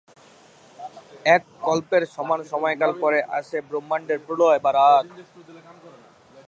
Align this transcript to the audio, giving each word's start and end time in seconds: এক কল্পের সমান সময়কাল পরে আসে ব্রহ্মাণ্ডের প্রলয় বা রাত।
এক 1.35 1.41
কল্পের 1.61 2.03
সমান 2.15 2.39
সময়কাল 2.51 2.91
পরে 3.03 3.19
আসে 3.37 3.57
ব্রহ্মাণ্ডের 3.69 4.19
প্রলয় 4.25 4.59
বা 4.63 4.71
রাত। 4.73 5.05